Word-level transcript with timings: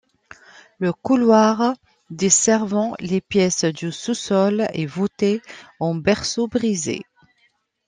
Le 0.79 0.93
couloir 0.93 1.75
desservant 2.09 2.95
les 2.99 3.21
pièces 3.21 3.65
du 3.65 3.91
sous-sol 3.91 4.65
est 4.73 4.87
voûté 4.87 5.43
en 5.79 5.93
berceau 5.93 6.47
brisé. 6.47 7.03